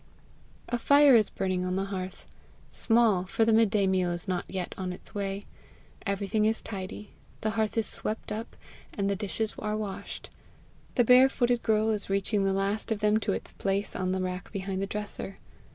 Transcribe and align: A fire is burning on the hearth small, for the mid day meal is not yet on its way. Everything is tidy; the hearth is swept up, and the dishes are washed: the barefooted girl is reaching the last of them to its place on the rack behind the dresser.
A 0.67 0.79
fire 0.79 1.13
is 1.15 1.29
burning 1.29 1.63
on 1.63 1.75
the 1.75 1.85
hearth 1.93 2.25
small, 2.71 3.25
for 3.25 3.45
the 3.45 3.53
mid 3.53 3.69
day 3.69 3.85
meal 3.85 4.09
is 4.09 4.27
not 4.27 4.45
yet 4.49 4.73
on 4.75 4.91
its 4.91 5.13
way. 5.13 5.45
Everything 6.07 6.45
is 6.45 6.59
tidy; 6.59 7.11
the 7.41 7.51
hearth 7.51 7.77
is 7.77 7.85
swept 7.85 8.31
up, 8.31 8.55
and 8.91 9.11
the 9.11 9.15
dishes 9.15 9.53
are 9.59 9.77
washed: 9.77 10.31
the 10.95 11.03
barefooted 11.03 11.61
girl 11.61 11.91
is 11.91 12.09
reaching 12.09 12.43
the 12.43 12.51
last 12.51 12.91
of 12.91 12.99
them 12.99 13.19
to 13.19 13.33
its 13.33 13.53
place 13.53 13.95
on 13.95 14.11
the 14.11 14.23
rack 14.23 14.51
behind 14.51 14.81
the 14.81 14.87
dresser. 14.87 15.37